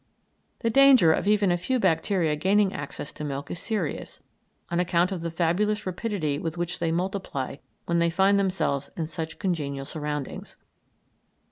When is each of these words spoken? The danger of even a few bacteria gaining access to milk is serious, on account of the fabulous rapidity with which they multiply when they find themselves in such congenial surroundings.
The 0.61 0.71
danger 0.71 1.13
of 1.13 1.27
even 1.27 1.51
a 1.51 1.57
few 1.59 1.79
bacteria 1.79 2.35
gaining 2.35 2.73
access 2.73 3.13
to 3.13 3.23
milk 3.23 3.51
is 3.51 3.59
serious, 3.59 4.19
on 4.71 4.79
account 4.79 5.11
of 5.11 5.21
the 5.21 5.29
fabulous 5.29 5.85
rapidity 5.85 6.39
with 6.39 6.57
which 6.57 6.79
they 6.79 6.91
multiply 6.91 7.57
when 7.85 7.99
they 7.99 8.09
find 8.09 8.39
themselves 8.39 8.89
in 8.97 9.05
such 9.05 9.37
congenial 9.37 9.85
surroundings. 9.85 10.57